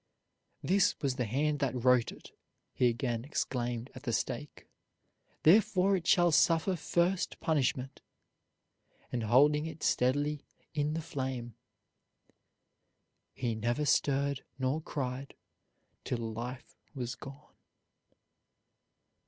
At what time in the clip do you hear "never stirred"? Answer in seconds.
13.53-14.43